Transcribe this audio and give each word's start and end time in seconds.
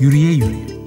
Yürüye 0.00 0.32
yürüye. 0.32 0.78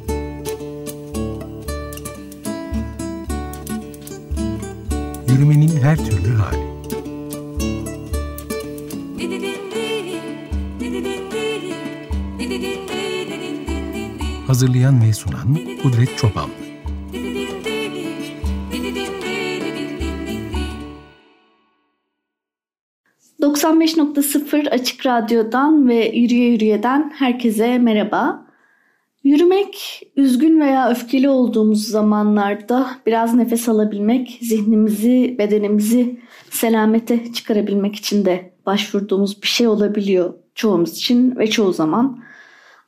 Yürümenin 5.29 5.81
her 5.81 5.97
türlü 5.97 6.35
hali. 6.35 6.71
Hazırlayan 14.47 15.01
ve 15.01 15.13
sunan 15.13 15.57
Kudret 15.83 16.17
Çopan. 16.17 16.49
95.0 23.41 24.69
Açık 24.69 25.05
Radyo'dan 25.05 25.87
ve 25.87 26.11
Yürüye 26.15 26.49
Yürüye'den 26.49 27.11
herkese 27.15 27.77
merhaba. 27.77 28.50
Yürümek, 29.23 30.01
üzgün 30.15 30.61
veya 30.61 30.89
öfkeli 30.89 31.29
olduğumuz 31.29 31.87
zamanlarda 31.87 32.87
biraz 33.05 33.33
nefes 33.33 33.69
alabilmek, 33.69 34.39
zihnimizi, 34.41 35.35
bedenimizi 35.39 36.19
selamete 36.49 37.33
çıkarabilmek 37.33 37.95
için 37.95 38.25
de 38.25 38.53
başvurduğumuz 38.65 39.41
bir 39.41 39.47
şey 39.47 39.67
olabiliyor 39.67 40.33
çoğumuz 40.55 40.97
için 40.97 41.35
ve 41.35 41.47
çoğu 41.47 41.73
zaman. 41.73 42.23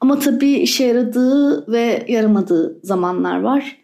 Ama 0.02 0.20
tabii 0.20 0.52
işe 0.52 0.86
yaradığı 0.86 1.72
ve 1.72 2.06
yaramadığı 2.08 2.80
zamanlar 2.84 3.42
var. 3.42 3.78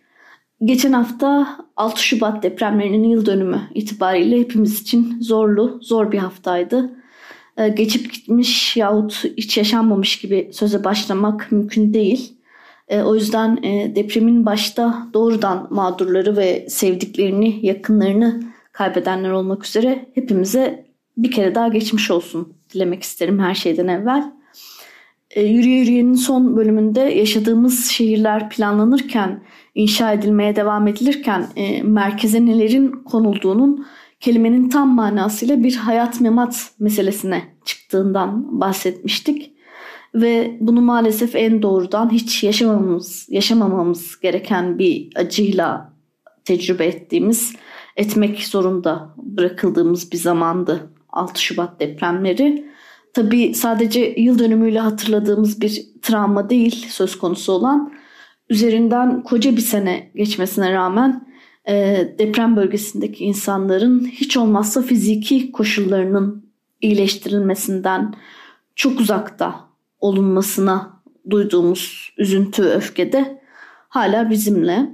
Geçen 0.66 0.94
hafta 0.94 1.58
6 1.76 2.04
Şubat 2.04 2.44
depremlerinin 2.44 3.04
yıl 3.04 3.26
dönümü 3.26 3.62
itibariyle 3.74 4.40
hepimiz 4.40 4.82
için 4.82 5.18
zorlu, 5.22 5.80
zor 5.82 6.12
bir 6.12 6.18
haftaydı. 6.18 6.92
Ee, 7.58 7.70
geçip 7.70 8.14
gitmiş 8.14 8.78
yahut 8.78 9.24
hiç 9.38 9.58
yaşanmamış 9.58 10.20
gibi 10.20 10.50
söze 10.54 10.84
başlamak 10.84 11.52
mümkün 11.52 11.94
değil. 11.94 12.39
Ee, 12.90 13.02
o 13.02 13.16
yüzden 13.16 13.64
e, 13.64 13.96
depremin 13.96 14.46
başta 14.46 15.08
doğrudan 15.14 15.68
mağdurları 15.70 16.38
ve 16.38 16.70
sevdiklerini, 16.70 17.66
yakınlarını 17.66 18.44
kaybedenler 18.72 19.32
olmak 19.32 19.66
üzere 19.66 20.06
hepimize 20.16 20.86
bir 21.18 21.32
kere 21.32 21.56
daha 21.56 21.68
geçmiş 21.68 22.12
olsun 22.12 22.54
dilemek 22.74 23.04
isterim 23.04 23.40
her 23.40 23.56
şeyden 23.56 23.88
evvel. 23.88 24.32
Yürüye 25.36 25.80
Yürüye'nin 25.80 26.14
son 26.14 26.58
bölümünde 26.58 27.00
yaşadığımız 27.00 27.86
şehirler 27.86 28.50
planlanırken 28.50 29.44
inşa 29.76 30.14
edilmeye 30.14 30.56
devam 30.56 30.88
edilirken 30.88 31.48
e, 31.56 31.84
merkeze 31.84 32.46
nelerin 32.46 32.92
konulduğunun 32.92 33.86
kelimenin 34.20 34.70
tam 34.70 34.96
manasıyla 34.96 35.64
bir 35.64 35.76
hayat 35.76 36.22
memat 36.22 36.72
meselesine 36.80 37.44
çıktığından 37.66 38.60
bahsetmiştik. 38.62 39.59
Ve 40.16 40.58
bunu 40.60 40.82
maalesef 40.82 41.36
en 41.36 41.62
doğrudan 41.62 42.12
hiç 42.12 42.44
yaşamamamız, 42.44 43.28
yaşamamamız 43.30 44.20
gereken 44.20 44.80
bir 44.80 45.10
acıyla 45.16 45.94
tecrübe 46.46 46.86
ettiğimiz, 46.86 47.56
etmek 47.98 48.48
zorunda 48.48 49.14
bırakıldığımız 49.18 50.12
bir 50.12 50.18
zamandı 50.18 50.94
6 51.10 51.42
Şubat 51.42 51.80
depremleri. 51.80 52.70
Tabii 53.14 53.54
sadece 53.54 54.16
yıl 54.18 54.40
dönümüyle 54.40 54.80
hatırladığımız 54.80 55.62
bir 55.62 55.86
travma 56.02 56.50
değil 56.50 56.88
söz 56.90 57.18
konusu 57.18 57.52
olan 57.52 57.94
üzerinden 58.50 59.24
koca 59.24 59.56
bir 59.56 59.62
sene 59.62 60.12
geçmesine 60.16 60.74
rağmen 60.74 61.28
e, 61.68 61.76
deprem 62.20 62.56
bölgesindeki 62.56 63.26
insanların 63.26 64.06
hiç 64.06 64.38
olmazsa 64.38 64.82
fiziki 64.82 65.52
koşullarının 65.52 66.46
iyileştirilmesinden 66.82 68.14
çok 68.76 69.00
uzakta 69.00 69.69
olunmasına 70.00 71.02
duyduğumuz 71.30 72.14
üzüntü 72.18 72.64
öfke 72.64 73.12
de 73.12 73.42
hala 73.90 74.30
bizimle. 74.30 74.90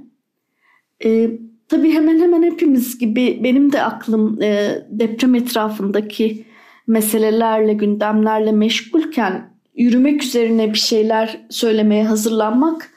E, 1.04 1.30
tabii 1.68 1.92
hemen 1.92 2.20
hemen 2.20 2.42
hepimiz 2.42 2.98
gibi 2.98 3.40
benim 3.44 3.72
de 3.72 3.82
aklım 3.82 4.42
e, 4.42 4.82
deprem 4.90 5.34
etrafındaki 5.34 6.44
meselelerle, 6.86 7.72
gündemlerle 7.72 8.52
meşgulken 8.52 9.50
yürümek 9.74 10.22
üzerine 10.22 10.72
bir 10.72 10.78
şeyler 10.78 11.46
söylemeye 11.50 12.04
hazırlanmak 12.04 12.90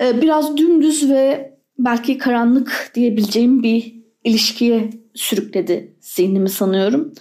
ee, 0.00 0.22
biraz 0.22 0.56
dümdüz 0.56 1.10
ve 1.10 1.52
belki 1.78 2.18
karanlık 2.18 2.90
diyebileceğim 2.94 3.62
bir 3.62 3.94
ilişkiye 4.24 4.90
sürükledi 5.14 5.96
zihnimi 6.00 6.48
sanıyorum. 6.48 7.12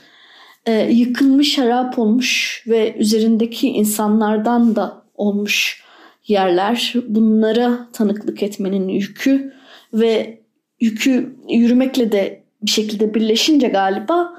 Ee, 0.66 0.92
yıkılmış, 0.92 1.58
harap 1.58 2.00
olmuş 2.00 2.64
ve 2.68 2.96
üzerindeki 2.98 3.68
insanlardan 3.68 4.76
da 4.76 5.04
olmuş 5.16 5.84
yerler. 6.28 6.94
Bunlara 7.08 7.88
tanıklık 7.94 8.44
etmenin 8.44 8.88
yükü 8.88 9.54
ve 9.94 10.42
yükü 10.80 11.36
yürümekle 11.50 12.12
de 12.12 12.44
bir 12.62 12.72
şekilde 12.72 13.14
birleşince 13.14 13.68
galiba 13.68 14.34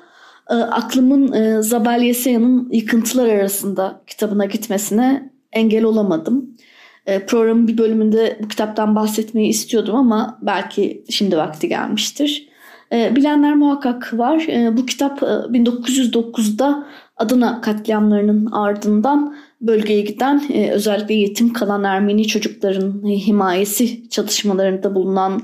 e, 0.50 0.54
aklımın 0.54 1.32
e, 1.32 1.62
Zabel 1.62 2.03
Yesaya'nın 2.03 2.69
Yıkıntılar 2.72 3.28
Arasında 3.28 4.03
kitabına 4.06 4.44
gitmesine 4.44 5.31
engel 5.53 5.84
olamadım. 5.84 6.56
E, 7.06 7.26
programın 7.26 7.69
bir 7.69 7.78
bölümünde 7.78 8.38
bu 8.43 8.48
kitaptan 8.48 8.97
bahsetmeyi 8.97 9.48
istiyordum 9.48 9.97
ama 9.97 10.38
belki 10.43 11.04
şimdi 11.10 11.37
vakti 11.37 11.69
gelmiştir. 11.69 12.46
E, 12.93 13.17
bilenler 13.17 13.55
muhakkak 13.55 14.19
var. 14.19 14.45
E, 14.49 14.77
bu 14.77 14.87
kitap 14.87 15.23
1909'da 15.23 16.87
Adana 17.17 17.61
katliamlarının 17.61 18.47
ardından 18.53 19.37
bölgeye 19.61 20.01
giden 20.01 20.53
özellikle 20.73 21.15
yetim 21.15 21.53
kalan 21.53 21.85
Ermeni 21.85 22.27
çocukların 22.27 23.09
himayesi 23.09 24.09
çalışmalarında 24.11 24.95
bulunan 24.95 25.43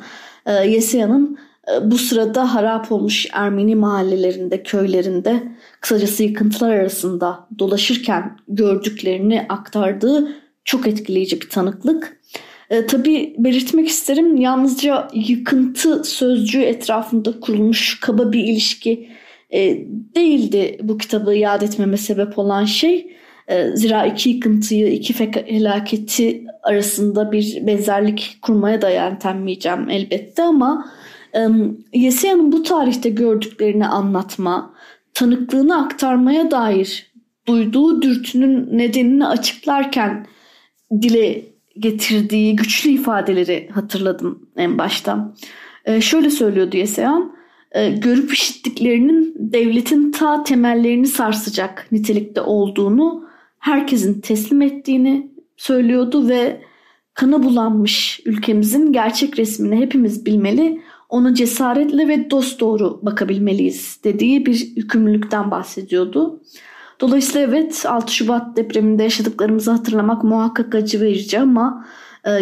Yesaya'nın 0.66 1.38
bu 1.82 1.98
sırada 1.98 2.54
harap 2.54 2.92
olmuş 2.92 3.26
Ermeni 3.32 3.76
mahallelerinde, 3.76 4.62
köylerinde 4.62 5.42
kısacası 5.80 6.22
yıkıntılar 6.22 6.70
arasında 6.70 7.48
dolaşırken 7.58 8.38
gördüklerini 8.48 9.46
aktardığı 9.48 10.28
çok 10.64 10.86
etkileyici 10.86 11.40
bir 11.40 11.48
tanıklık. 11.48 12.20
E, 12.72 12.86
tabii 12.86 13.34
belirtmek 13.38 13.88
isterim 13.88 14.36
yalnızca 14.36 15.08
yıkıntı 15.14 16.04
sözcüğü 16.04 16.62
etrafında 16.62 17.40
kurulmuş 17.40 18.00
kaba 18.00 18.32
bir 18.32 18.44
ilişki 18.44 19.08
e, 19.54 19.86
değildi 20.16 20.78
bu 20.82 20.98
kitabı 20.98 21.34
yad 21.34 21.62
etmeme 21.62 21.96
sebep 21.96 22.38
olan 22.38 22.64
şey. 22.64 23.16
E, 23.48 23.76
zira 23.76 24.06
iki 24.06 24.30
yıkıntıyı, 24.30 24.92
iki 24.92 25.12
felaketi 25.12 26.44
arasında 26.62 27.32
bir 27.32 27.66
benzerlik 27.66 28.38
kurmaya 28.42 28.82
da 28.82 28.90
yeltenmeyeceğim 28.90 29.90
elbette 29.90 30.42
ama 30.42 30.92
e, 31.34 31.40
Yesaya'nın 31.92 32.52
bu 32.52 32.62
tarihte 32.62 33.10
gördüklerini 33.10 33.86
anlatma, 33.86 34.74
tanıklığını 35.14 35.84
aktarmaya 35.84 36.50
dair 36.50 37.12
duyduğu 37.46 38.02
dürtünün 38.02 38.78
nedenini 38.78 39.26
açıklarken 39.26 40.26
dile 41.02 41.51
getirdiği 41.78 42.56
güçlü 42.56 42.90
ifadeleri 42.90 43.68
hatırladım 43.72 44.48
en 44.56 44.78
başta. 44.78 45.34
E, 45.84 46.00
şöyle 46.00 46.30
söylüyordu 46.30 46.76
Yeseyan, 46.76 47.36
e, 47.72 47.90
görüp 47.90 48.32
işittiklerinin 48.32 49.34
devletin 49.38 50.12
ta 50.12 50.44
temellerini 50.44 51.06
sarsacak 51.06 51.86
nitelikte 51.92 52.40
olduğunu, 52.40 53.24
herkesin 53.58 54.20
teslim 54.20 54.62
ettiğini 54.62 55.30
söylüyordu 55.56 56.28
ve 56.28 56.60
kana 57.14 57.42
bulanmış 57.42 58.20
ülkemizin 58.24 58.92
gerçek 58.92 59.38
resmini 59.38 59.76
hepimiz 59.76 60.26
bilmeli, 60.26 60.82
ona 61.08 61.34
cesaretle 61.34 62.08
ve 62.08 62.30
dost 62.30 62.60
doğru 62.60 63.00
bakabilmeliyiz 63.02 64.00
dediği 64.04 64.46
bir 64.46 64.72
yükümlülükten 64.76 65.50
bahsediyordu. 65.50 66.42
Dolayısıyla 67.02 67.48
evet 67.48 67.84
6 67.86 68.14
Şubat 68.14 68.56
depreminde 68.56 69.02
yaşadıklarımızı 69.02 69.70
hatırlamak 69.70 70.24
muhakkak 70.24 70.74
acı 70.74 71.00
verici 71.00 71.40
ama 71.40 71.86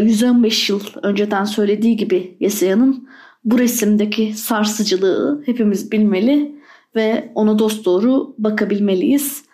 115 0.00 0.70
e, 0.70 0.72
yıl 0.72 0.80
önceden 1.02 1.44
söylediği 1.44 1.96
gibi 1.96 2.36
Yesaya'nın 2.40 3.08
bu 3.44 3.58
resimdeki 3.58 4.34
sarsıcılığı 4.34 5.42
hepimiz 5.46 5.92
bilmeli 5.92 6.54
ve 6.96 7.32
ona 7.34 7.58
dost 7.58 7.84
doğru 7.84 8.34
bakabilmeliyiz. 8.38 9.44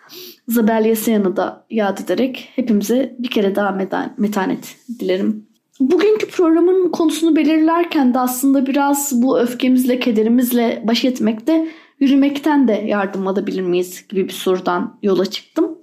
Zabel 0.47 0.85
Yesaya'nı 0.85 1.35
da 1.35 1.65
yad 1.69 1.99
ederek 1.99 2.49
hepimize 2.55 3.15
bir 3.19 3.29
kere 3.29 3.55
daha 3.55 3.77
metanet 4.17 4.75
dilerim. 4.99 5.47
Bugünkü 5.79 6.27
programın 6.27 6.91
konusunu 6.91 7.35
belirlerken 7.35 8.13
de 8.13 8.19
aslında 8.19 8.65
biraz 8.65 9.11
bu 9.21 9.39
öfkemizle, 9.39 9.99
kederimizle 9.99 10.83
baş 10.87 11.05
etmekte 11.05 11.67
yürümekten 11.99 12.67
de 12.67 12.73
yardım 12.73 13.27
alabilir 13.27 13.61
miyiz 13.61 14.07
gibi 14.07 14.23
bir 14.27 14.33
sorudan 14.33 14.99
yola 15.03 15.25
çıktım. 15.25 15.77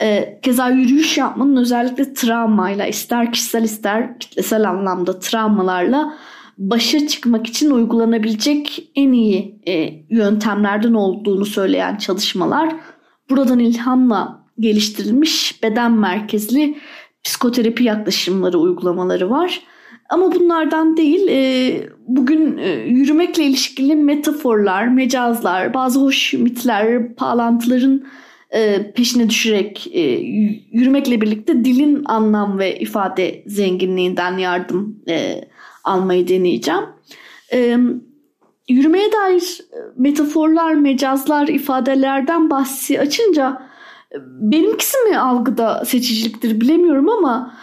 E, 0.00 0.38
keza 0.42 0.68
yürüyüş 0.68 1.18
yapmanın 1.18 1.56
özellikle 1.56 2.14
travmayla 2.14 2.86
ister 2.86 3.32
kişisel 3.32 3.62
ister 3.62 4.18
kitlesel 4.18 4.68
anlamda 4.70 5.18
travmalarla 5.18 6.14
başa 6.58 7.06
çıkmak 7.06 7.46
için 7.46 7.70
uygulanabilecek 7.70 8.90
en 8.94 9.12
iyi 9.12 9.60
e, 9.68 10.04
yöntemlerden 10.10 10.94
olduğunu 10.94 11.44
söyleyen 11.46 11.96
çalışmalar 11.96 12.76
buradan 13.30 13.58
ilhamla 13.58 14.44
geliştirilmiş 14.60 15.62
beden 15.62 15.92
merkezli 15.92 16.78
psikoterapi 17.24 17.84
yaklaşımları, 17.84 18.58
uygulamaları 18.58 19.30
var. 19.30 19.60
Ama 20.08 20.34
bunlardan 20.34 20.96
değil, 20.96 21.28
e, 21.28 21.80
bugün 22.06 22.58
e, 22.58 22.68
yürümekle 22.70 23.44
ilişkili 23.44 23.96
metaforlar, 23.96 24.88
mecazlar, 24.88 25.74
bazı 25.74 26.00
hoş 26.00 26.32
mitler, 26.32 27.18
bağlantıların 27.20 28.04
e, 28.50 28.92
peşine 28.92 29.30
düşerek 29.30 29.90
e, 29.92 30.00
yürümekle 30.72 31.20
birlikte 31.20 31.64
dilin 31.64 32.02
anlam 32.04 32.58
ve 32.58 32.78
ifade 32.78 33.42
zenginliğinden 33.46 34.38
yardım 34.38 35.02
e, 35.08 35.44
almayı 35.84 36.28
deneyeceğim. 36.28 36.84
E, 37.52 37.78
yürümeye 38.68 39.12
dair 39.12 39.60
metaforlar, 39.96 40.74
mecazlar, 40.74 41.48
ifadelerden 41.48 42.50
bahsi 42.50 43.00
açınca 43.00 43.73
benimkisi 44.40 44.98
mi 44.98 45.18
algıda 45.18 45.84
seçiciliktir 45.84 46.60
bilemiyorum 46.60 47.08
ama 47.08 47.54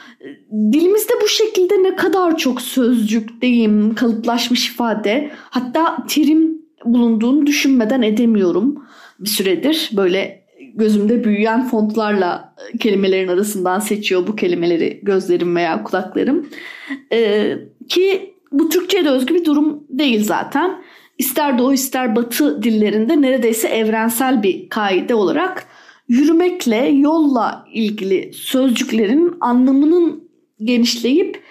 dilimizde 0.51 1.13
bu 1.21 1.27
şekilde 1.27 1.83
ne 1.83 1.95
kadar 1.95 2.38
çok 2.38 2.62
sözcük, 2.62 3.42
deyim, 3.42 3.95
kalıplaşmış 3.95 4.69
ifade 4.69 5.31
hatta 5.50 6.06
terim 6.09 6.62
bulunduğunu 6.86 7.45
düşünmeden 7.45 8.01
edemiyorum 8.01 8.86
bir 9.19 9.30
süredir. 9.30 9.89
Böyle 9.94 10.42
gözümde 10.74 11.24
büyüyen 11.24 11.68
fontlarla 11.68 12.56
kelimelerin 12.80 13.27
arasından 13.27 13.80
seçiyor 13.80 14.27
bu 14.27 14.36
kelimeleri 14.36 15.00
gözlerim 15.04 15.56
veya 15.56 15.83
kulaklarım. 15.83 16.50
Ee, 17.13 17.57
ki 17.89 18.33
bu 18.51 18.69
Türkçe'ye 18.69 19.06
de 19.06 19.09
özgü 19.09 19.36
bir 19.36 19.45
durum 19.45 19.83
değil 19.89 20.24
zaten. 20.24 20.83
İster 21.18 21.57
doğu 21.57 21.74
ister 21.74 22.15
batı 22.15 22.63
dillerinde 22.63 23.21
neredeyse 23.21 23.68
evrensel 23.68 24.44
bir 24.44 24.69
kaide 24.69 25.15
olarak 25.15 25.68
yürümekle, 26.07 26.88
yolla 26.88 27.65
ilgili 27.74 28.33
sözcüklerin 28.33 29.36
anlamının 29.39 30.30
genişleyip 30.63 31.44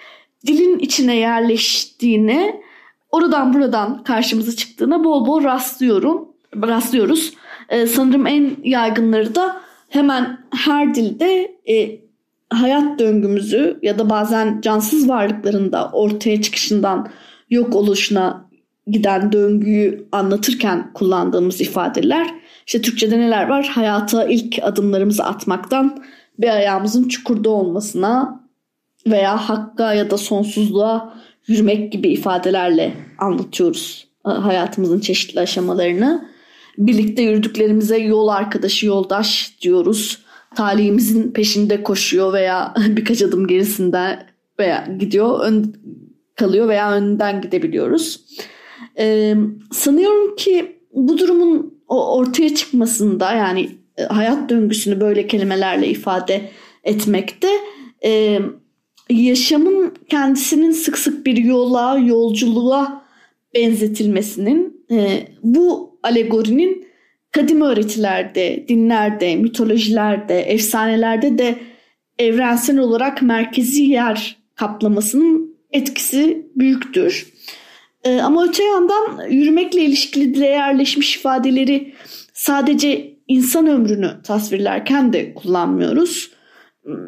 dilin 0.47 0.79
içine 0.79 1.15
yerleştiğine, 1.15 2.61
oradan 3.09 3.53
buradan 3.53 4.03
karşımıza 4.03 4.55
çıktığına 4.55 5.03
bol 5.03 5.27
bol 5.27 5.43
rastlıyorum, 5.43 6.27
rastlıyoruz. 6.55 7.33
Ee, 7.69 7.87
sanırım 7.87 8.27
en 8.27 8.55
yaygınları 8.63 9.35
da 9.35 9.61
hemen 9.89 10.37
her 10.55 10.95
dilde 10.95 11.57
e, 11.69 11.99
hayat 12.49 12.99
döngümüzü 12.99 13.79
ya 13.81 13.99
da 13.99 14.09
bazen 14.09 14.61
cansız 14.61 15.09
varlıkların 15.09 15.71
da 15.71 15.89
ortaya 15.93 16.41
çıkışından 16.41 17.09
yok 17.49 17.75
oluşuna 17.75 18.49
giden 18.87 19.31
döngüyü 19.31 20.07
anlatırken 20.11 20.93
kullandığımız 20.93 21.61
ifadeler. 21.61 22.40
İşte 22.67 22.81
Türkçe'de 22.81 23.19
neler 23.19 23.47
var? 23.47 23.65
Hayata 23.67 24.25
ilk 24.25 24.59
adımlarımızı 24.61 25.23
atmaktan 25.23 26.03
bir 26.39 26.49
ayağımızın 26.49 27.07
çukurda 27.07 27.49
olmasına 27.49 28.41
veya 29.07 29.37
hakka 29.37 29.93
ya 29.93 30.11
da 30.11 30.17
sonsuzluğa 30.17 31.13
yürümek 31.47 31.91
gibi 31.91 32.09
ifadelerle 32.09 32.93
anlatıyoruz 33.17 34.07
e, 34.25 34.29
hayatımızın 34.29 34.99
çeşitli 34.99 35.39
aşamalarını. 35.39 36.31
Birlikte 36.77 37.21
yürüdüklerimize 37.21 37.97
yol 37.97 38.27
arkadaşı, 38.27 38.85
yoldaş 38.85 39.57
diyoruz. 39.61 40.19
Talihimizin 40.55 41.31
peşinde 41.31 41.83
koşuyor 41.83 42.33
veya 42.33 42.73
birkaç 42.87 43.21
adım 43.21 43.47
gerisinde 43.47 44.25
veya 44.59 44.87
gidiyor, 44.99 45.39
ön 45.39 45.75
kalıyor 46.35 46.67
veya 46.67 46.91
önden 46.91 47.41
gidebiliyoruz. 47.41 48.21
Ee, 48.97 49.35
sanıyorum 49.71 50.35
ki 50.35 50.79
bu 50.93 51.17
durumun 51.17 51.80
o 51.91 52.17
ortaya 52.17 52.55
çıkmasında 52.55 53.33
yani 53.33 53.69
e, 53.97 54.03
hayat 54.03 54.49
döngüsünü 54.49 55.01
böyle 55.01 55.27
kelimelerle 55.27 55.87
ifade 55.87 56.49
etmekte 56.83 57.47
e, 58.05 58.39
yaşamın 59.09 59.93
kendisinin 60.09 60.71
sık 60.71 60.97
sık 60.97 61.25
bir 61.25 61.37
yola, 61.37 61.97
yolculuğa 61.97 63.05
benzetilmesinin 63.55 64.85
e, 64.91 65.27
bu 65.43 65.97
alegorinin 66.03 66.87
kadim 67.31 67.61
öğretilerde, 67.61 68.65
dinlerde, 68.67 69.35
mitolojilerde, 69.35 70.41
efsanelerde 70.41 71.37
de 71.37 71.55
evrensel 72.19 72.77
olarak 72.77 73.21
merkezi 73.21 73.83
yer 73.83 74.37
kaplamasının 74.55 75.55
etkisi 75.71 76.47
büyüktür. 76.55 77.27
E, 78.03 78.21
ama 78.21 78.45
öte 78.45 78.63
yandan 78.63 79.29
yürümekle 79.29 79.81
ilişkili 79.81 80.35
dile 80.35 80.45
yerleşmiş 80.45 81.15
ifadeleri 81.15 81.93
sadece 82.33 83.17
insan 83.27 83.67
ömrünü 83.67 84.11
tasvirlerken 84.23 85.13
de 85.13 85.33
kullanmıyoruz. 85.33 86.31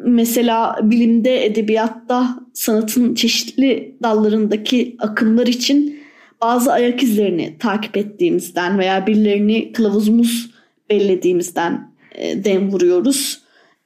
Mesela 0.04 0.78
bilimde, 0.82 1.46
edebiyatta, 1.46 2.36
sanatın 2.52 3.14
çeşitli 3.14 3.96
dallarındaki 4.02 4.96
akımlar 4.98 5.46
için 5.46 6.00
bazı 6.40 6.72
ayak 6.72 7.02
izlerini 7.02 7.56
takip 7.58 7.96
ettiğimizden 7.96 8.78
veya 8.78 9.06
birilerini 9.06 9.72
kılavuzumuz 9.72 10.50
bellediğimizden 10.90 11.94
e, 12.14 12.44
dem 12.44 12.72
vuruyoruz 12.72 13.43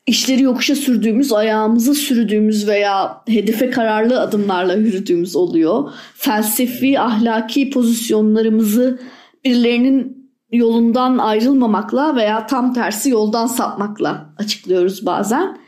işleri 0.09 0.43
yokuşa 0.43 0.75
sürdüğümüz, 0.75 1.33
ayağımızı 1.33 1.95
sürdüğümüz 1.95 2.69
veya 2.69 3.23
hedefe 3.29 3.71
kararlı 3.71 4.21
adımlarla 4.21 4.75
yürüdüğümüz 4.75 5.37
oluyor. 5.37 5.93
Felsefi, 6.15 7.01
ahlaki 7.01 7.71
pozisyonlarımızı 7.71 9.01
birilerinin 9.45 10.31
yolundan 10.53 11.19
ayrılmamakla 11.19 12.17
veya 12.17 12.47
tam 12.47 12.75
tersi 12.75 13.11
yoldan 13.11 13.47
sapmakla 13.47 14.35
açıklıyoruz 14.39 15.07
bazen. 15.07 15.59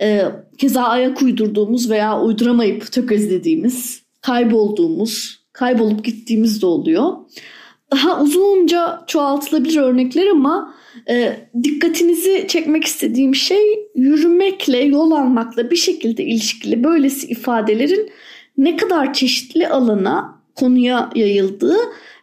Ee, 0.00 0.24
keza 0.58 0.82
ayak 0.82 1.22
uydurduğumuz 1.22 1.90
veya 1.90 2.20
uyduramayıp 2.20 2.92
tökezlediğimiz, 2.92 4.02
kaybolduğumuz, 4.20 5.44
kaybolup 5.52 6.04
gittiğimiz 6.04 6.62
de 6.62 6.66
oluyor. 6.66 7.12
Daha 7.92 8.22
uzunca 8.22 9.04
çoğaltılabilir 9.06 9.76
örnekler 9.76 10.26
ama 10.26 10.74
e, 11.08 11.36
dikkatinizi 11.62 12.44
çekmek 12.48 12.84
istediğim 12.84 13.34
şey 13.34 13.88
yürümekle, 13.94 14.78
yol 14.78 15.10
almakla 15.10 15.70
bir 15.70 15.76
şekilde 15.76 16.24
ilişkili 16.24 16.84
böylesi 16.84 17.26
ifadelerin 17.26 18.10
ne 18.58 18.76
kadar 18.76 19.12
çeşitli 19.12 19.68
alana, 19.68 20.42
konuya 20.54 21.10
yayıldığı 21.14 21.78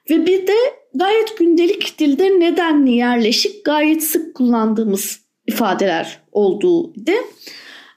ve 0.09 0.25
bir 0.25 0.47
de 0.47 0.53
gayet 0.95 1.37
gündelik 1.37 1.99
dilde 1.99 2.39
nedenli 2.39 2.91
yerleşik, 2.91 3.65
gayet 3.65 4.03
sık 4.03 4.35
kullandığımız 4.35 5.19
ifadeler 5.47 6.19
olduğu 6.31 6.95
de. 6.95 7.17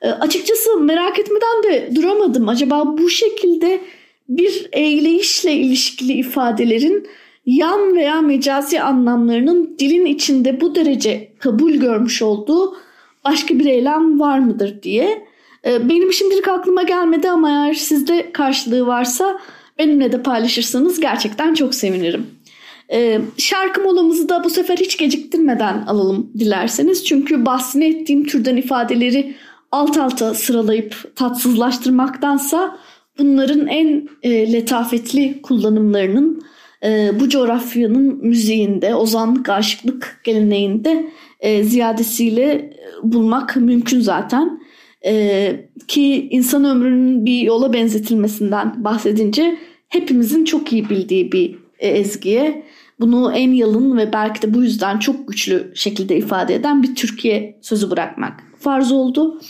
E, 0.02 0.08
açıkçası 0.08 0.80
merak 0.80 1.18
etmeden 1.18 1.62
de 1.62 1.96
duramadım. 1.96 2.48
Acaba 2.48 2.98
bu 2.98 3.10
şekilde 3.10 3.80
bir 4.28 4.68
eyleyişle 4.72 5.52
ilişkili 5.52 6.12
ifadelerin 6.12 7.08
yan 7.46 7.96
veya 7.96 8.20
mecazi 8.20 8.80
anlamlarının 8.80 9.76
dilin 9.78 10.06
içinde 10.06 10.60
bu 10.60 10.74
derece 10.74 11.32
kabul 11.38 11.72
görmüş 11.72 12.22
olduğu 12.22 12.76
başka 13.24 13.58
bir 13.58 13.66
eylem 13.66 14.20
var 14.20 14.38
mıdır 14.38 14.82
diye. 14.82 15.24
Ee, 15.66 15.88
benim 15.88 16.12
şimdilik 16.12 16.48
aklıma 16.48 16.82
gelmedi 16.82 17.30
ama 17.30 17.50
eğer 17.50 17.74
sizde 17.74 18.32
karşılığı 18.32 18.86
varsa 18.86 19.40
benimle 19.78 20.12
de 20.12 20.22
paylaşırsanız 20.22 21.00
gerçekten 21.00 21.54
çok 21.54 21.74
sevinirim. 21.74 22.26
Ee, 22.92 23.20
şarkı 23.38 23.80
molamızı 23.80 24.28
da 24.28 24.44
bu 24.44 24.50
sefer 24.50 24.76
hiç 24.76 24.96
geciktirmeden 24.96 25.84
alalım 25.86 26.30
dilerseniz. 26.38 27.04
Çünkü 27.04 27.46
bahsini 27.46 27.84
ettiğim 27.84 28.24
türden 28.26 28.56
ifadeleri 28.56 29.34
alt 29.72 29.98
alta 29.98 30.34
sıralayıp 30.34 31.16
tatsızlaştırmaktansa 31.16 32.78
bunların 33.18 33.66
en 33.66 34.08
e, 34.22 34.52
letafetli 34.52 35.42
kullanımlarının 35.42 36.44
e, 36.84 37.20
bu 37.20 37.28
coğrafyanın 37.28 38.26
müziğinde, 38.26 38.94
ozanlık, 38.94 39.48
aşıklık 39.48 40.20
geleneğinde 40.24 41.10
e, 41.40 41.64
ziyadesiyle 41.64 42.76
bulmak 43.02 43.56
mümkün 43.56 44.00
zaten. 44.00 44.60
E, 45.06 45.68
ki 45.88 46.28
insan 46.30 46.64
ömrünün 46.64 47.26
bir 47.26 47.40
yola 47.40 47.72
benzetilmesinden 47.72 48.84
bahsedince 48.84 49.58
hepimizin 49.88 50.44
çok 50.44 50.72
iyi 50.72 50.90
bildiği 50.90 51.32
bir 51.32 51.58
e, 51.78 51.88
ezgiye 51.88 52.64
bunu 53.00 53.32
en 53.32 53.52
yalın 53.52 53.96
ve 53.96 54.12
belki 54.12 54.42
de 54.42 54.54
bu 54.54 54.62
yüzden 54.62 54.98
çok 54.98 55.28
güçlü 55.28 55.72
şekilde 55.74 56.16
ifade 56.16 56.54
eden 56.54 56.82
bir 56.82 56.94
Türkiye 56.94 57.58
sözü 57.62 57.90
bırakmak 57.90 58.40
farz 58.58 58.92
oldu. 58.92 59.40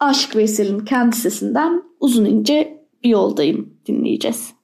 Aşık 0.00 0.36
Veysel'in 0.36 0.80
kendi 0.80 1.16
sesinden 1.16 1.82
uzun 2.00 2.24
ince 2.24 2.78
bir 3.04 3.08
yoldayım 3.08 3.74
dinleyeceğiz. 3.86 4.61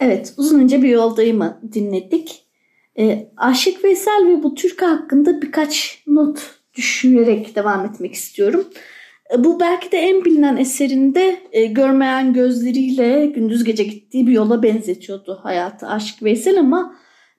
Evet, 0.00 0.34
uzun 0.36 0.60
önce 0.60 0.82
bir 0.82 0.88
yoldayımı 0.88 1.60
dinledik. 1.72 2.46
E, 2.98 3.32
Aşık 3.36 3.84
Veysel 3.84 4.26
ve 4.26 4.42
bu 4.42 4.54
türkü 4.54 4.84
hakkında 4.84 5.42
birkaç 5.42 6.02
not 6.06 6.56
düşünerek 6.74 7.56
devam 7.56 7.84
etmek 7.84 8.14
istiyorum. 8.14 8.64
E, 9.34 9.44
bu 9.44 9.60
belki 9.60 9.92
de 9.92 9.98
en 9.98 10.24
bilinen 10.24 10.56
eserinde 10.56 11.40
e, 11.52 11.64
görmeyen 11.66 12.32
gözleriyle 12.32 13.26
gündüz 13.26 13.64
gece 13.64 13.84
gittiği 13.84 14.26
bir 14.26 14.32
yola 14.32 14.62
benzetiyordu 14.62 15.38
hayatı 15.42 15.86
Aşık 15.86 16.22
Veysel 16.22 16.58
ama 16.60 16.96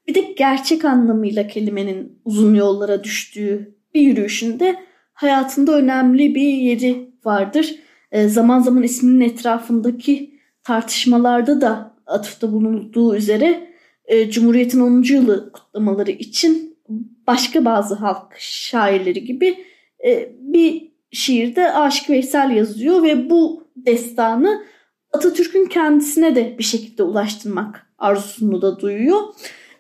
bir 0.08 0.16
de 0.16 0.22
gerçek 0.22 0.86
anlamıyla 0.86 1.48
kelimenin 1.48 2.20
uzun 2.26 2.56
yollara 2.56 3.04
düştüğü 3.04 3.76
bir 3.94 4.02
yürüyüşünde 4.02 4.76
hayatında 5.14 5.78
önemli 5.78 6.36
bir 6.36 6.54
yeri 6.54 7.12
vardır. 7.26 7.76
e, 8.12 8.28
zaman 8.28 8.60
zaman 8.60 8.84
isminin 8.84 9.22
etrafındaki 9.30 10.40
tartışmalarda 10.64 11.62
da 11.62 11.97
atıfta 12.08 12.54
bulunduğu 12.54 13.16
üzere 13.16 13.68
e, 14.06 14.30
Cumhuriyet'in 14.30 14.80
10. 14.80 15.04
yılı 15.14 15.52
kutlamaları 15.52 16.12
için 16.12 16.78
başka 17.28 17.66
bazı 17.66 17.96
halk 17.96 18.36
şairleri 18.40 19.26
gibi 19.26 19.66
e, 20.06 20.32
bir 20.40 20.92
şiirde 21.12 21.74
Aşık 21.74 22.10
Veysel 22.10 22.52
yazıyor 22.52 23.04
ve 23.04 23.30
bu 23.30 23.68
destanı 23.76 24.64
Atatürk'ün 25.14 25.66
kendisine 25.66 26.36
de 26.36 26.56
bir 26.60 26.64
şekilde 26.64 27.04
ulaştırmak 27.04 27.88
arzusunu 27.98 28.62
da 28.62 28.80
duyuyor. 28.80 29.22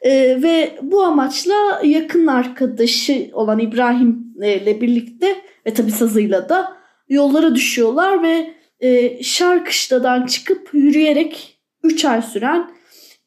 E, 0.01 0.41
ve 0.43 0.79
bu 0.81 1.03
amaçla 1.03 1.81
yakın 1.83 2.27
arkadaşı 2.27 3.29
olan 3.33 3.59
İbrahim 3.59 4.33
ile 4.37 4.81
birlikte 4.81 5.35
ve 5.65 5.73
tabi 5.73 5.91
sazıyla 5.91 6.49
da 6.49 6.77
yollara 7.09 7.55
düşüyorlar 7.55 8.23
ve 8.23 8.53
e, 8.79 9.23
Şarkışla'dan 9.23 10.25
çıkıp 10.25 10.69
yürüyerek 10.73 11.56
3 11.87 12.05
ay 12.05 12.21
süren 12.21 12.71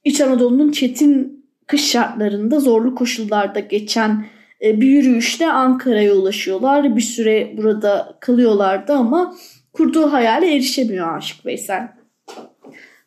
İç 0.05 0.21
Anadolu'nun 0.21 0.73
çetin 0.73 1.45
kış 1.67 1.91
şartlarında 1.91 2.61
zorlu 2.61 2.95
koşullarda 2.95 3.61
geçen 3.61 4.27
e, 4.65 4.81
bir 4.81 4.89
yürüyüşle 4.89 5.53
Ankara'ya 5.53 6.15
ulaşıyorlar. 6.15 6.97
Bir 6.97 7.01
süre 7.01 7.55
burada 7.57 8.19
kalıyorlardı 8.21 8.93
ama 8.93 9.37
kurduğu 9.73 10.13
hayale 10.13 10.55
erişemiyor 10.55 11.17
Aşık 11.17 11.47
Veysel. 11.47 11.89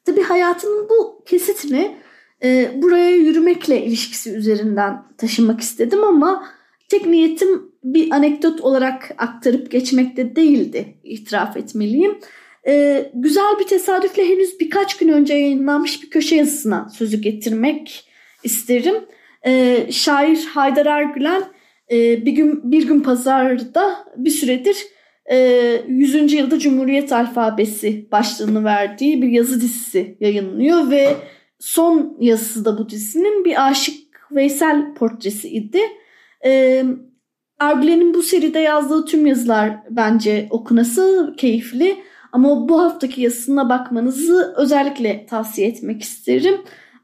Tabi 0.05 0.21
hayatının 0.21 0.89
bu 0.89 1.23
kesitini 1.25 1.95
e, 2.43 2.71
buraya 2.81 3.11
yürümekle 3.11 3.85
ilişkisi 3.85 4.31
üzerinden 4.31 5.03
taşımak 5.17 5.61
istedim 5.61 6.03
ama 6.03 6.45
tek 6.89 7.05
niyetim 7.05 7.71
bir 7.83 8.11
anekdot 8.11 8.61
olarak 8.61 9.15
aktarıp 9.17 9.71
geçmekte 9.71 10.35
değildi 10.35 10.97
itiraf 11.03 11.57
etmeliyim. 11.57 12.19
E, 12.67 13.05
güzel 13.13 13.59
bir 13.59 13.67
tesadüfle 13.67 14.29
henüz 14.29 14.59
birkaç 14.59 14.97
gün 14.97 15.09
önce 15.09 15.33
yayınlanmış 15.33 16.03
bir 16.03 16.09
köşe 16.09 16.35
yazısına 16.35 16.89
sözü 16.89 17.21
getirmek 17.21 18.09
isterim. 18.43 18.95
E, 19.45 19.77
şair 19.91 20.45
Haydar 20.45 20.85
Ergülen 20.85 21.43
e, 21.91 22.25
bir 22.25 22.31
gün 22.31 22.71
bir 22.71 22.87
gün 22.87 22.99
pazarda 22.99 24.05
bir 24.17 24.29
süredir 24.29 24.77
e, 25.31 25.37
100. 25.87 26.33
yılda 26.33 26.59
Cumhuriyet 26.59 27.13
Alfabesi 27.13 28.07
başlığını 28.11 28.63
verdiği 28.63 29.21
bir 29.21 29.27
yazı 29.27 29.61
dizisi 29.61 30.17
yayınlıyor 30.19 30.89
ve 30.89 31.15
son 31.59 32.17
yazısı 32.19 32.65
da 32.65 32.77
bu 32.77 32.89
dizinin 32.89 33.45
bir 33.45 33.67
Aşık 33.67 34.03
Veysel 34.31 34.93
portresi 34.93 35.49
idi. 35.49 35.81
E, 36.45 36.83
Ergülen'in 37.59 38.13
bu 38.13 38.23
seride 38.23 38.59
yazdığı 38.59 39.05
tüm 39.05 39.25
yazılar 39.25 39.77
bence 39.89 40.47
okunası 40.49 41.33
keyifli. 41.37 41.97
Ama 42.33 42.69
bu 42.69 42.81
haftaki 42.81 43.21
yazısına 43.21 43.69
bakmanızı 43.69 44.53
özellikle 44.57 45.25
tavsiye 45.25 45.67
etmek 45.67 46.01
isterim. 46.01 46.61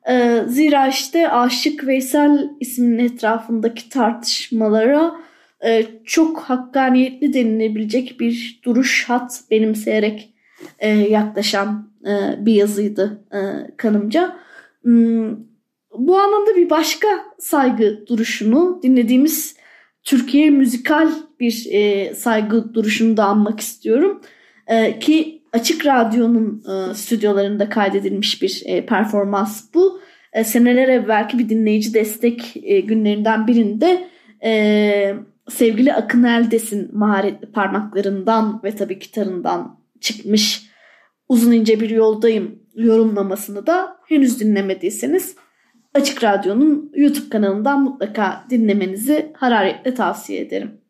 Ee, 0.10 0.44
zira 0.48 0.88
işte 0.88 1.30
Aşık 1.30 1.88
Veysel 1.88 2.50
isminin 2.60 3.00
etrafındaki 3.00 3.90
tartışmalara 3.90 5.16
e, 5.66 5.86
çok 6.06 6.40
hakkaniyetli 6.40 7.34
denilebilecek 7.34 8.20
bir 8.20 8.60
duruş 8.64 9.10
hat 9.10 9.42
benimseyerek 9.52 10.34
e, 10.80 10.90
yaklaşan 10.90 11.90
e, 12.06 12.46
bir 12.46 12.54
yazıydı 12.54 13.24
e, 13.34 13.40
kanımca. 13.78 14.36
Hmm, 14.82 15.36
bu 15.98 16.20
anlamda 16.20 16.56
bir 16.56 16.70
başka 16.70 17.08
saygı 17.40 18.08
duruşunu 18.08 18.80
dinlediğimiz 18.84 19.56
Türkiye 20.04 20.50
müzikal 20.50 21.10
bir 21.40 21.52
saygı 22.14 22.74
duruşunu 22.74 23.18
da 23.18 23.26
anmak 23.26 23.60
istiyorum. 23.60 24.22
E, 24.70 25.00
ki 25.00 25.42
Açık 25.54 25.86
Radyo'nun 25.86 26.64
e, 26.70 26.94
stüdyolarında 26.94 27.70
kaydedilmiş 27.70 28.42
bir 28.42 28.64
e, 28.66 28.86
performans 28.86 29.74
bu. 29.74 30.02
E, 30.34 30.44
seneler 30.44 30.88
evvelki 30.88 31.40
bir 31.40 31.50
dinleyici 31.50 31.94
destek 31.94 32.54
günlerinden 32.84 33.48
birinde 33.48 34.10
sevgili 35.50 35.94
Akın 35.94 36.24
Eldes'in 36.24 36.98
maharetli 36.98 37.52
parmaklarından 37.52 38.62
ve 38.64 38.76
tabii 38.76 39.00
gitarından 39.00 39.80
çıkmış 40.02 40.70
uzun 41.30 41.52
ince 41.52 41.80
bir 41.80 41.90
yoldayım 41.90 42.60
yorumlamasını 42.76 43.68
da 43.68 43.98
henüz 44.08 44.40
dinlemediyseniz 44.40 45.36
Açık 45.94 46.24
Radyo'nun 46.24 46.92
YouTube 46.96 47.30
kanalından 47.30 47.84
mutlaka 47.84 48.46
dinlemenizi 48.50 49.34
hararetle 49.38 49.94
tavsiye 49.94 50.42
ederim. 50.42 50.82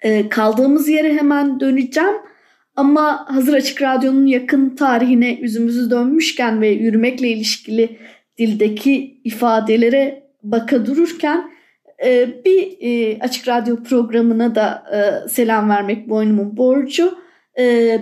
Ee, 0.00 0.28
kaldığımız 0.28 0.88
yere 0.88 1.14
hemen 1.14 1.60
döneceğim. 1.60 2.14
Ama 2.76 3.24
hazır 3.28 3.54
Açık 3.54 3.82
Radyo'nun 3.82 4.26
yakın 4.26 4.76
tarihine 4.76 5.38
yüzümüzü 5.40 5.90
dönmüşken 5.90 6.60
ve 6.60 6.68
yürümekle 6.68 7.28
ilişkili 7.28 7.98
dildeki 8.38 9.20
ifadelere 9.24 10.24
baka 10.42 10.86
dururken 10.86 11.50
e, 12.04 12.28
bir 12.44 12.76
e, 12.80 13.18
Açık 13.20 13.48
Radyo 13.48 13.82
programına 13.82 14.54
da 14.54 14.84
e, 14.92 15.28
selam 15.28 15.68
vermek 15.68 16.08
boynumun 16.08 16.56
borcu. 16.56 17.24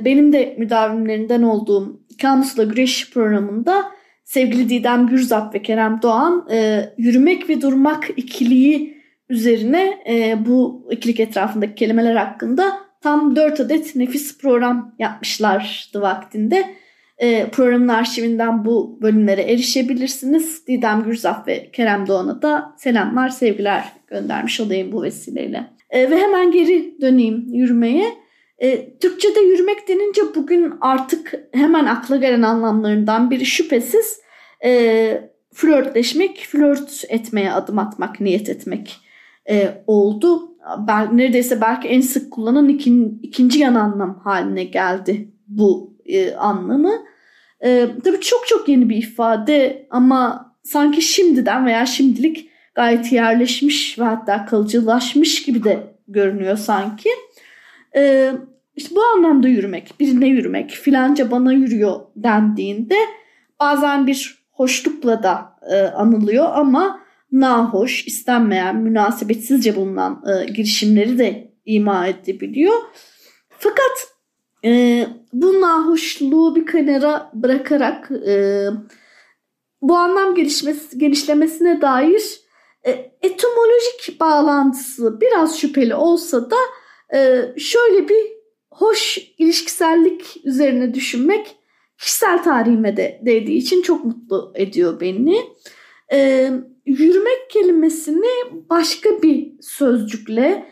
Benim 0.04 0.32
de 0.32 0.54
müdavimlerinden 0.58 1.42
olduğum 1.42 2.00
Kamusla 2.22 2.64
Güreş 2.64 3.10
programında 3.10 3.84
sevgili 4.24 4.68
Didem 4.68 5.06
Gürzap 5.06 5.54
ve 5.54 5.62
Kerem 5.62 6.02
Doğan 6.02 6.48
yürümek 6.98 7.48
ve 7.48 7.60
durmak 7.60 8.10
ikiliği 8.16 9.02
üzerine 9.28 9.98
bu 10.46 10.88
ikilik 10.90 11.20
etrafındaki 11.20 11.74
kelimeler 11.74 12.14
hakkında 12.14 12.72
tam 13.02 13.36
4 13.36 13.60
adet 13.60 13.96
nefis 13.96 14.38
program 14.38 14.94
yapmışlardı 14.98 16.00
vaktinde. 16.00 16.74
E, 17.18 17.50
programın 17.50 17.88
arşivinden 17.88 18.64
bu 18.64 18.98
bölümlere 19.02 19.42
erişebilirsiniz. 19.42 20.66
Didem 20.66 21.02
Gürzaf 21.02 21.46
ve 21.46 21.70
Kerem 21.70 22.06
Doğan'a 22.06 22.42
da 22.42 22.74
selamlar, 22.78 23.28
sevgiler 23.28 23.92
göndermiş 24.06 24.60
olayım 24.60 24.92
bu 24.92 25.02
vesileyle. 25.02 25.70
E, 25.90 26.10
ve 26.10 26.16
hemen 26.16 26.52
geri 26.52 27.00
döneyim 27.00 27.44
yürümeye. 27.52 28.14
E, 28.58 28.98
Türkçe'de 28.98 29.40
yürümek 29.40 29.88
denince 29.88 30.22
bugün 30.34 30.74
artık 30.80 31.34
hemen 31.52 31.86
akla 31.86 32.16
gelen 32.16 32.42
anlamlarından 32.42 33.30
biri 33.30 33.46
şüphesiz 33.46 34.20
e, 34.64 35.32
flörtleşmek, 35.54 36.46
flört 36.50 37.04
etmeye 37.08 37.52
adım 37.52 37.78
atmak, 37.78 38.20
niyet 38.20 38.48
etmek 38.48 39.01
e, 39.50 39.84
oldu 39.86 40.56
ben, 40.78 41.16
neredeyse 41.16 41.60
belki 41.60 41.88
en 41.88 42.00
sık 42.00 42.30
kullanılan 42.30 42.68
ikin, 42.68 43.20
ikinci 43.22 43.58
yan 43.58 43.74
anlam 43.74 44.20
haline 44.24 44.64
geldi 44.64 45.28
bu 45.46 45.96
e, 46.06 46.34
anlamı. 46.34 46.92
E, 47.64 47.88
tabii 48.04 48.20
çok 48.20 48.46
çok 48.46 48.68
yeni 48.68 48.88
bir 48.88 48.96
ifade 48.96 49.86
ama 49.90 50.52
sanki 50.62 51.02
şimdiden 51.02 51.66
veya 51.66 51.86
şimdilik 51.86 52.50
gayet 52.74 53.12
yerleşmiş 53.12 53.98
ve 53.98 54.04
hatta 54.04 54.46
kalıcılaşmış 54.46 55.42
gibi 55.42 55.64
de 55.64 55.96
görünüyor 56.08 56.56
sanki. 56.56 57.10
E, 57.96 58.32
işte 58.76 58.94
bu 58.96 59.02
anlamda 59.04 59.48
yürümek, 59.48 59.94
birine 60.00 60.26
yürümek, 60.26 60.70
filanca 60.70 61.30
bana 61.30 61.52
yürüyor 61.52 62.00
dendiğinde 62.16 62.96
bazen 63.60 64.06
bir 64.06 64.44
hoşlukla 64.50 65.22
da 65.22 65.56
e, 65.70 65.82
anılıyor 65.82 66.48
ama 66.52 67.01
nahoş, 67.32 68.06
istenmeyen, 68.06 68.76
münasebetsizce 68.76 69.76
bulunan 69.76 70.24
e, 70.26 70.52
girişimleri 70.52 71.18
de 71.18 71.52
ima 71.64 72.06
edebiliyor. 72.06 72.74
Fakat 73.58 74.12
e, 74.64 75.06
bu 75.32 75.60
nahoşluğu 75.60 76.56
bir 76.56 76.66
kenara 76.66 77.30
bırakarak 77.34 78.10
e, 78.10 78.66
bu 79.82 79.96
anlam 79.96 80.34
gelişmesi, 80.34 80.98
genişlemesine 80.98 81.80
dair 81.80 82.40
e, 82.86 82.90
etimolojik 83.22 84.20
bağlantısı 84.20 85.20
biraz 85.20 85.58
şüpheli 85.58 85.94
olsa 85.94 86.50
da 86.50 86.56
e, 87.14 87.48
şöyle 87.58 88.08
bir 88.08 88.32
hoş 88.70 89.18
ilişkisellik 89.38 90.36
üzerine 90.44 90.94
düşünmek 90.94 91.56
kişisel 91.98 92.42
tarihime 92.42 92.96
de 92.96 93.20
değdiği 93.26 93.58
için 93.58 93.82
çok 93.82 94.04
mutlu 94.04 94.52
ediyor 94.54 95.00
beni. 95.00 95.46
E, 96.12 96.50
yürümek 96.86 97.50
kelimesini 97.50 98.30
başka 98.70 99.22
bir 99.22 99.52
sözcükle 99.60 100.66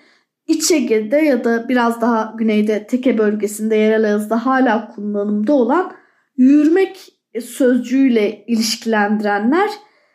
İç 0.47 0.71
Ege'de 0.71 1.17
ya 1.17 1.45
da 1.45 1.69
biraz 1.69 2.01
daha 2.01 2.35
güneyde 2.39 2.87
Teke 2.87 3.19
bölgesinde 3.19 3.77
yerel 3.77 4.15
ağızda 4.15 4.47
hala 4.47 4.89
kullanımda 4.89 5.53
olan 5.53 5.93
yürümek 6.37 7.09
sözcüğüyle 7.41 8.45
ilişkilendirenler 8.47 9.71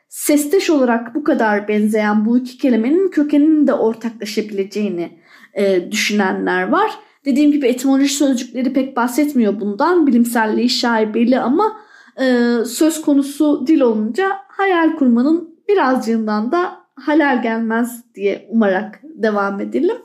sesteş 0.09 0.69
olarak 0.69 1.15
bu 1.15 1.23
kadar 1.23 1.67
benzeyen 1.67 2.25
bu 2.25 2.37
iki 2.37 2.57
kelimenin 2.57 3.09
kökeninin 3.09 3.67
de 3.67 3.73
ortaklaşabileceğini 3.73 5.19
e, 5.53 5.91
düşünenler 5.91 6.67
var. 6.67 6.91
Dediğim 7.25 7.51
gibi 7.51 7.67
etimoloji 7.67 8.13
sözcükleri 8.13 8.73
pek 8.73 8.95
bahsetmiyor 8.95 9.59
bundan. 9.59 10.07
Bilimselliği 10.07 10.69
şaibeli 10.69 11.39
ama 11.39 11.77
e, 12.21 12.55
söz 12.65 13.01
konusu 13.01 13.67
dil 13.67 13.81
olunca 13.81 14.31
hayal 14.47 14.95
kurmanın 14.95 15.54
birazcığından 15.69 16.51
da 16.51 16.85
halal 16.95 17.41
gelmez 17.43 18.03
diye 18.15 18.47
umarak 18.49 18.99
devam 19.03 19.61
edelim. 19.61 19.97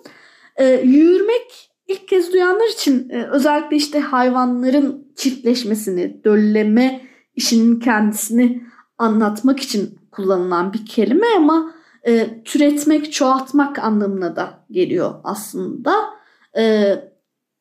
E, 0.57 0.81
yürümek 0.81 1.71
ilk 1.89 2.09
kez 2.09 2.33
duyanlar 2.33 2.69
için 2.69 3.09
e, 3.11 3.25
özellikle 3.25 3.77
işte 3.77 4.01
hayvanların 4.01 5.13
çiftleşmesini, 5.17 6.25
dölleme 6.25 7.01
işinin 7.37 7.81
kendisini 7.81 8.63
anlatmak 8.99 9.61
için 9.61 9.99
kullanılan 10.11 10.73
bir 10.73 10.87
kelime 10.87 11.27
ama 11.37 11.75
e, 12.07 12.43
türetmek, 12.45 13.13
çoğaltmak 13.13 13.79
anlamına 13.79 14.37
da 14.37 14.65
geliyor 14.71 15.15
aslında. 15.25 15.95
E, 16.57 16.95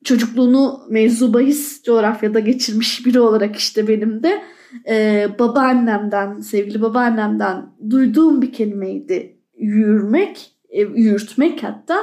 çocukluğunu 0.03 0.81
mevzu 0.89 1.33
bahis 1.33 1.83
coğrafyada 1.83 2.39
geçirmiş 2.39 3.05
biri 3.05 3.19
olarak 3.19 3.55
işte 3.55 3.87
benim 3.87 4.23
de 4.23 4.43
e, 4.89 5.27
babaannemden, 5.39 6.39
sevgili 6.39 6.81
babaannemden 6.81 7.65
duyduğum 7.89 8.41
bir 8.41 8.53
kelimeydi 8.53 9.37
yürümek, 9.57 10.51
e, 10.69 10.81
yürütmek 10.81 11.63
hatta. 11.63 11.97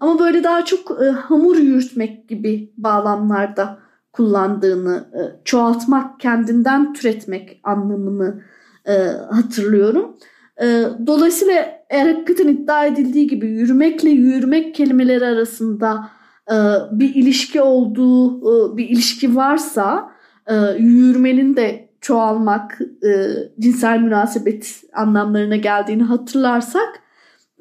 Ama 0.00 0.18
böyle 0.18 0.44
daha 0.44 0.64
çok 0.64 1.02
e, 1.02 1.04
hamur 1.04 1.56
yürütmek 1.56 2.28
gibi 2.28 2.72
bağlamlarda 2.76 3.78
kullandığını, 4.12 5.08
e, 5.14 5.20
çoğaltmak, 5.44 6.20
kendinden 6.20 6.92
türetmek 6.92 7.60
anlamını 7.64 8.42
e, 8.86 8.94
hatırlıyorum. 9.30 10.16
E, 10.62 10.84
dolayısıyla 11.06 11.78
eğer 11.90 12.06
iddia 12.38 12.86
edildiği 12.86 13.26
gibi 13.26 13.46
yürümekle 13.46 14.10
yürümek 14.10 14.74
kelimeleri 14.74 15.26
arasında 15.26 16.10
e, 16.50 16.56
bir 16.92 17.14
ilişki 17.14 17.62
olduğu 17.62 18.38
e, 18.38 18.76
bir 18.76 18.88
ilişki 18.88 19.36
varsa 19.36 20.12
e, 20.46 20.54
yürümenin 20.78 21.56
de 21.56 21.87
çoğalmak, 22.00 22.78
e, 23.04 23.10
cinsel 23.58 23.98
münasebet 23.98 24.82
anlamlarına 24.94 25.56
geldiğini 25.56 26.02
hatırlarsak 26.02 27.02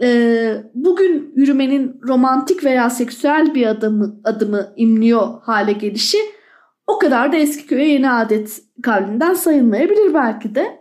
e, 0.02 0.64
bugün 0.74 1.34
yürümenin 1.36 2.00
romantik 2.08 2.64
veya 2.64 2.90
seksüel 2.90 3.56
bir 3.56 3.68
adımı, 3.68 4.16
adımı 4.24 4.74
imliyor 4.76 5.28
hale 5.42 5.72
gelişi 5.72 6.18
o 6.88 7.00
kadar 7.00 7.32
da 7.32 7.38
eski 7.38 7.68
köye 7.68 7.90
yeni 7.90 8.12
adet 8.12 8.62
kavlinden 8.82 9.34
sayılmayabilir 9.34 10.14
belki 10.14 10.56
de. 10.56 10.80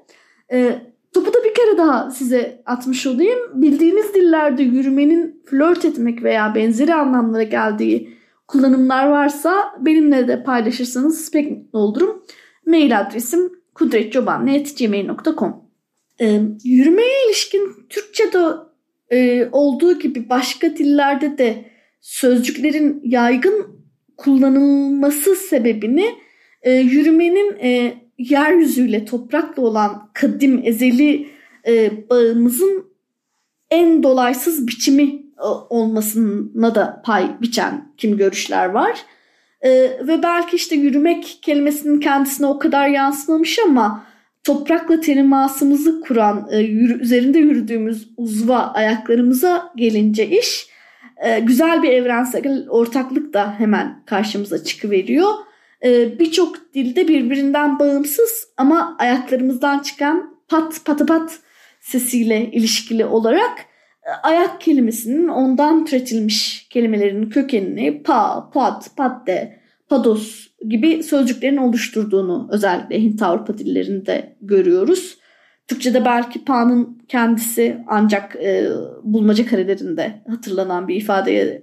E, 0.52 0.78
topu 1.14 1.34
da 1.34 1.44
bir 1.44 1.54
kere 1.54 1.78
daha 1.78 2.10
size 2.10 2.62
atmış 2.66 3.06
olayım. 3.06 3.38
Bildiğiniz 3.54 4.14
dillerde 4.14 4.62
yürümenin 4.62 5.42
flört 5.46 5.84
etmek 5.84 6.22
veya 6.22 6.54
benzeri 6.54 6.94
anlamlara 6.94 7.42
geldiği 7.42 8.16
kullanımlar 8.48 9.08
varsa 9.08 9.74
benimle 9.80 10.28
de 10.28 10.42
paylaşırsanız 10.42 11.30
pek 11.30 11.50
mutlu 11.50 11.78
olurum. 11.78 12.22
Mail 12.66 13.00
adresim 13.00 13.52
kudretcoban.gmail.com 13.74 15.64
e, 16.20 16.40
Yürümeye 16.64 17.26
ilişkin 17.26 17.86
Türkçe'de 17.88 18.38
e, 19.10 19.48
olduğu 19.52 19.98
gibi 19.98 20.28
başka 20.28 20.76
dillerde 20.76 21.38
de 21.38 21.64
sözcüklerin 22.00 23.00
yaygın 23.04 23.66
kullanılması 24.16 25.36
sebebini 25.36 26.14
e, 26.62 26.72
yürümenin 26.72 27.56
e, 27.62 27.94
yeryüzüyle 28.18 29.04
toprakla 29.04 29.62
olan 29.62 30.10
kadim 30.14 30.60
ezeli 30.64 31.28
e, 31.66 31.92
bağımızın 32.10 32.86
en 33.70 34.02
dolaysız 34.02 34.68
biçimi 34.68 35.02
e, 35.38 35.46
olmasına 35.70 36.74
da 36.74 37.02
pay 37.04 37.40
biçen 37.40 37.92
kim 37.96 38.16
görüşler 38.16 38.66
var. 38.68 39.04
E, 39.60 39.70
ve 40.06 40.22
belki 40.22 40.56
işte 40.56 40.76
yürümek 40.76 41.38
kelimesinin 41.42 42.00
kendisine 42.00 42.46
o 42.46 42.58
kadar 42.58 42.88
yansımamış 42.88 43.58
ama 43.58 44.06
toprakla 44.44 45.00
temasımızı 45.00 46.00
kuran, 46.00 46.48
e, 46.50 46.58
yürü, 46.58 47.02
üzerinde 47.02 47.38
yürüdüğümüz 47.38 48.08
uzva 48.16 48.58
ayaklarımıza 48.58 49.72
gelince 49.76 50.28
iş 50.28 50.66
e, 51.24 51.40
güzel 51.40 51.82
bir 51.82 51.88
evrensel 51.88 52.68
ortaklık 52.68 53.34
da 53.34 53.54
hemen 53.58 54.02
karşımıza 54.06 54.64
çıkıveriyor. 54.64 55.32
E, 55.84 56.18
Birçok 56.18 56.74
dilde 56.74 57.08
birbirinden 57.08 57.78
bağımsız 57.78 58.48
ama 58.56 58.96
ayaklarımızdan 58.98 59.78
çıkan 59.78 60.36
pat 60.48 60.84
patapat 60.84 61.38
sesiyle 61.80 62.50
ilişkili 62.50 63.04
olarak 63.04 63.64
ayak 64.22 64.60
kelimesinin 64.60 65.28
ondan 65.28 65.84
türetilmiş 65.84 66.68
kelimelerin 66.70 67.30
kökenini 67.30 68.02
pa, 68.02 68.50
pat, 68.50 68.96
patte, 68.96 69.60
pados 69.88 70.48
gibi 70.68 71.02
sözcüklerin 71.02 71.56
oluşturduğunu 71.56 72.48
özellikle 72.52 73.02
Hint 73.02 73.22
Avrupa 73.22 73.58
dillerinde 73.58 74.36
görüyoruz. 74.40 75.18
Türkçe'de 75.68 76.04
belki 76.04 76.44
pa'nın 76.44 77.02
kendisi 77.08 77.78
ancak 77.86 78.36
e, 78.36 78.68
bulmaca 79.02 79.46
karelerinde 79.46 80.22
hatırlanan 80.28 80.88
bir 80.88 80.96
ifadeye 80.96 81.44
e, 81.44 81.60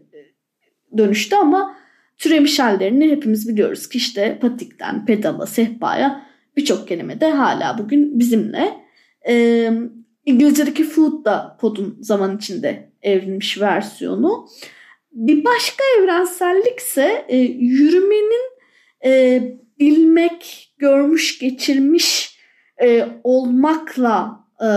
dönüştü 0.97 1.36
ama 1.36 1.75
türemiş 2.17 2.60
hallerini 2.60 3.12
hepimiz 3.12 3.49
biliyoruz 3.49 3.89
ki 3.89 3.97
işte 3.97 4.39
patikten 4.41 5.06
pedala, 5.06 5.45
sehpaya 5.45 6.25
birçok 6.58 6.88
kelime 6.88 7.21
de 7.21 7.32
hala 7.32 7.77
bugün 7.77 8.19
bizimle. 8.19 8.73
E, 9.27 9.69
İngilizce'deki 10.25 10.83
food 10.83 11.25
da 11.25 11.57
podun 11.62 11.97
zaman 12.01 12.38
içinde 12.38 12.91
evrilmiş 13.01 13.62
versiyonu. 13.62 14.47
Bir 15.12 15.45
başka 15.45 15.83
evrensellikse 15.99 17.25
e, 17.27 17.38
yürümenin 17.38 18.51
e, 19.05 19.41
bilmek, 19.79 20.73
görmüş, 20.77 21.39
geçirmiş 21.39 22.38
e, 22.83 23.07
olmakla 23.23 24.45
e, 24.62 24.69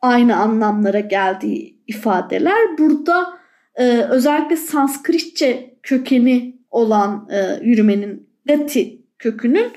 aynı 0.00 0.36
anlamlara 0.36 1.00
geldiği 1.00 1.82
ifadeler. 1.86 2.78
Burada 2.78 3.38
e, 3.74 3.84
özellikle 4.10 4.56
Sanskritçe 4.56 5.76
kökeni 5.82 6.58
olan 6.70 7.28
e, 7.30 7.60
yürümenin 7.62 8.28
gati 8.46 9.02
kökünün 9.18 9.72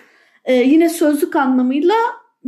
e, 0.46 0.54
yine 0.54 0.90
sözlük 0.90 1.36
anlamıyla 1.36 1.96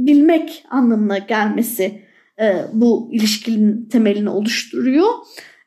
bilmek 0.07 0.63
anlamına 0.69 1.17
gelmesi 1.17 2.01
e, 2.41 2.55
bu 2.73 3.09
ilişkinin 3.11 3.89
temelini 3.89 4.29
oluşturuyor 4.29 5.09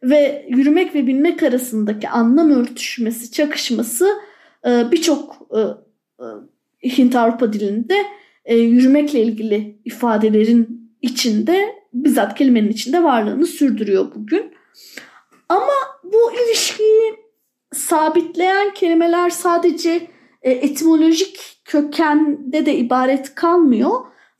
ve 0.02 0.46
yürümek 0.48 0.94
ve 0.94 1.06
bilmek 1.06 1.42
arasındaki 1.42 2.08
anlam 2.08 2.50
örtüşmesi, 2.50 3.32
çakışması 3.32 4.08
e, 4.66 4.90
birçok 4.90 5.48
e, 5.50 5.60
e, 6.24 6.98
Hint 6.98 7.16
Avrupa 7.16 7.52
dilinde 7.52 7.96
yürümekle 8.48 9.22
ilgili 9.22 9.78
ifadelerin 9.84 10.92
içinde 11.02 11.74
bizzat 11.92 12.34
kelimenin 12.34 12.68
içinde 12.68 13.02
varlığını 13.02 13.46
sürdürüyor 13.46 14.14
bugün. 14.14 14.52
Ama 15.48 15.72
bu 16.04 16.32
ilişkiyi 16.32 17.14
sabitleyen 17.72 18.74
kelimeler 18.74 19.30
sadece 19.30 20.08
etimolojik 20.42 21.60
kökende 21.64 22.66
de 22.66 22.76
ibaret 22.76 23.34
kalmıyor. 23.34 23.90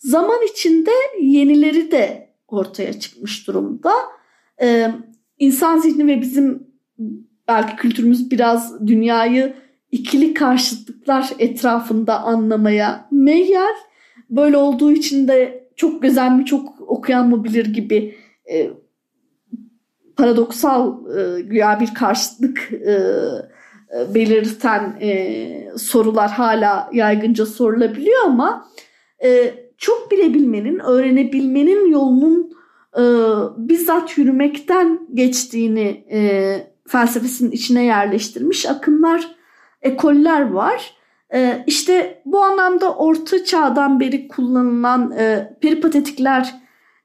Zaman 0.03 0.38
içinde 0.53 0.91
yenileri 1.21 1.91
de 1.91 2.35
ortaya 2.49 3.01
çıkmış 3.01 3.47
durumda. 3.47 3.93
İnsan 5.38 5.79
zihni 5.79 6.07
ve 6.07 6.21
bizim 6.21 6.67
belki 7.49 7.77
kültürümüz 7.77 8.31
biraz 8.31 8.87
dünyayı 8.87 9.55
ikili 9.91 10.35
karşıtlıklar 10.35 11.31
etrafında 11.38 12.21
anlamaya 12.21 13.09
meyyal. 13.11 13.75
Böyle 14.31 14.57
olduğu 14.57 14.93
için 14.93 15.29
de 15.29 15.69
çok 15.77 16.03
güzel 16.03 16.31
mi 16.31 16.45
çok 16.45 16.81
okuyan 16.81 17.29
mı 17.29 17.45
bilir 17.45 17.67
gibi 17.67 18.15
e, 18.53 18.71
paradoksal 20.17 20.97
e, 21.17 21.41
güya 21.41 21.81
bir 21.81 21.95
karşıtlık 21.95 22.73
e, 22.73 22.93
e, 22.93 24.15
belirten 24.15 24.99
e, 25.01 25.79
sorular 25.79 26.31
hala 26.31 26.91
yaygınca 26.93 27.47
sorulabiliyor 27.47 28.25
ama 28.25 28.69
e, 29.25 29.55
çok 29.83 30.11
bilebilmenin, 30.11 30.79
öğrenebilmenin 30.79 31.90
yolunun 31.90 32.53
e, 32.97 33.03
bizzat 33.57 34.18
yürümekten 34.18 35.01
geçtiğini 35.14 36.05
e, 36.12 36.21
felsefesinin 36.88 37.51
içine 37.51 37.85
yerleştirmiş 37.85 38.66
akımlar, 38.66 39.29
ekoller 39.83 40.51
var. 40.51 40.95
E, 41.35 41.64
işte 41.66 42.23
bu 42.25 42.42
anlamda 42.42 42.95
orta 42.95 43.45
çağdan 43.45 44.01
beri 44.01 44.29
kullanılan 44.29 45.11
e, 45.11 45.57
peripatetikler 45.61 46.55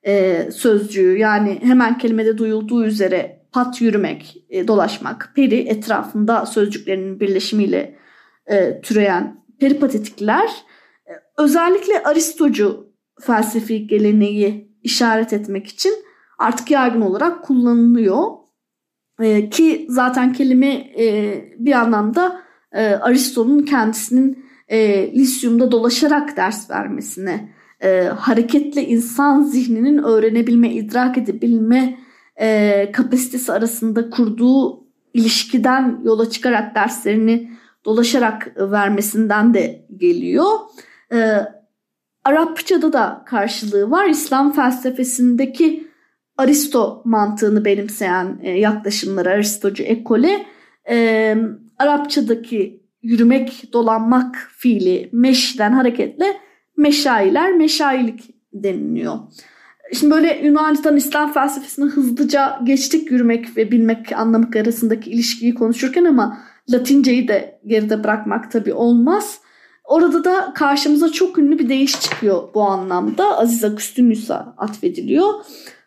e, 0.04 0.44
sözcüğü 0.52 1.18
yani 1.18 1.60
hemen 1.64 1.98
kelimede 1.98 2.38
duyulduğu 2.38 2.86
üzere 2.86 3.42
pat 3.52 3.82
yürümek, 3.82 4.44
e, 4.50 4.68
dolaşmak, 4.68 5.32
peri 5.36 5.56
etrafında 5.56 6.46
sözcüklerinin 6.46 7.20
birleşimiyle 7.20 7.96
e, 8.48 8.82
türeyen 8.82 9.44
peripatetikler 9.60 10.50
özellikle 11.38 12.04
Aristocu 12.04 12.94
felsefi 13.22 13.88
geleneği 13.88 14.72
işaret 14.84 15.34
etmek 15.34 15.68
için 15.68 15.94
artık 16.38 16.72
yaygın 16.72 17.02
olarak 17.02 17.44
kullanılıyor. 17.44 18.24
E, 19.20 19.50
ki 19.50 19.86
zaten 19.90 20.34
kelime 20.34 20.74
e, 21.00 21.36
bir 21.60 21.72
anlamda 21.72 22.42
e, 22.72 22.86
Aristo'nun 22.86 23.64
kendisinin 23.64 24.46
e, 24.68 25.12
lisyumda 25.14 25.72
dolaşarak 25.72 26.38
ders 26.38 26.70
vermesine, 26.70 27.54
e, 27.84 28.02
hareketle 28.04 28.88
insan 28.88 29.44
zihninin 29.44 30.04
öğrenebilme, 30.04 30.74
idrak 30.74 31.18
edebilme 31.18 32.00
e, 32.36 32.92
kapasitesi 32.92 33.52
arasında 33.52 34.10
kurduğu 34.10 34.88
ilişkiden 35.14 36.02
yola 36.04 36.30
çıkarak 36.30 36.76
derslerini 36.76 37.52
dolaşarak 37.86 38.52
vermesinden 38.58 39.54
de 39.54 39.86
geliyor. 39.98 40.48
E, 41.14 41.40
Arapçada 42.24 42.94
da 42.94 43.24
karşılığı 43.26 43.92
var. 43.92 44.10
İslam 44.10 44.54
felsefesindeki 44.54 45.88
Aristo 46.38 47.02
mantığını 47.06 47.66
benimseyen 47.66 48.40
e, 48.44 48.52
yaklaşımları 48.52 49.30
Aristocu 49.30 49.84
ekole 49.84 50.46
e, 50.90 51.38
Arapçadaki 51.80 52.84
yürümek, 53.02 53.74
dolanmak 53.74 54.36
fiili 54.58 55.10
meşden 55.12 55.72
hareketle 55.72 56.38
meşailer, 56.78 57.54
meşailik 57.54 58.36
deniliyor. 58.54 59.16
Şimdi 59.94 60.14
böyle 60.14 60.42
Yunanistan 60.44 60.98
İslam 60.98 61.34
felsefesine 61.34 61.86
hızlıca 61.86 62.60
geçtik 62.64 63.12
yürümek 63.12 63.58
ve 63.58 63.72
bilmek 63.72 64.12
anlamak 64.12 64.56
arasındaki 64.56 65.10
ilişkiyi 65.10 65.54
konuşurken 65.54 66.06
ama 66.06 66.38
Latinceyi 66.70 67.28
de 67.28 67.60
geride 67.66 68.04
bırakmak 68.04 68.52
tabii 68.52 68.74
olmaz. 68.74 69.40
Orada 69.88 70.24
da 70.24 70.54
karşımıza 70.56 71.12
çok 71.12 71.38
ünlü 71.38 71.60
bir 71.60 71.70
deyiş 71.70 72.02
çıkıyor 72.02 72.44
bu 72.54 72.62
anlamda. 72.62 73.38
Aziz 73.38 73.64
Agustinus'a 73.64 74.56
atfediliyor. 74.58 75.34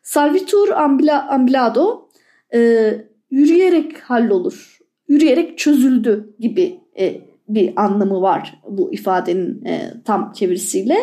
Salvitur 0.02 0.68
ambila, 0.68 1.28
ambilado 1.28 2.08
e, 2.54 2.92
yürüyerek 3.30 4.00
hallolur, 4.00 4.78
yürüyerek 5.08 5.58
çözüldü 5.58 6.34
gibi 6.38 6.80
e, 6.98 7.20
bir 7.48 7.72
anlamı 7.76 8.22
var 8.22 8.60
bu 8.68 8.92
ifadenin 8.92 9.64
e, 9.64 9.92
tam 10.04 10.32
çevirisiyle. 10.32 10.96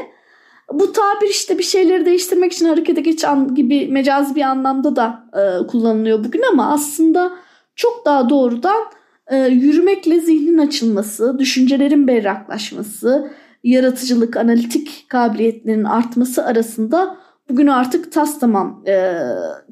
Bu 0.74 0.92
tabir 0.92 1.30
işte 1.30 1.58
bir 1.58 1.64
şeyleri 1.64 2.06
değiştirmek 2.06 2.54
için 2.54 2.66
harekete 2.66 3.02
geçen 3.02 3.56
gibi 3.56 3.88
mecazi 3.88 4.36
bir 4.36 4.42
anlamda 4.42 4.96
da 4.96 5.30
e, 5.34 5.68
kullanılıyor 5.68 6.24
bugün 6.24 6.42
ama 6.52 6.72
aslında 6.72 7.34
çok 7.76 8.06
daha 8.06 8.30
doğrudan 8.30 8.84
e, 9.32 9.38
yürümekle 9.38 10.20
zihnin 10.20 10.58
açılması, 10.58 11.40
düşüncelerin 11.40 12.08
berraklaşması, 12.08 13.32
yaratıcılık, 13.64 14.38
analitik 14.38 15.06
kabiliyetlerin 15.10 15.84
artması 15.84 16.46
arasında 16.46 17.18
bugün 17.50 17.68
artık 17.68 18.12
tas 18.12 18.40
tamam 18.40 18.84
e, 18.88 19.20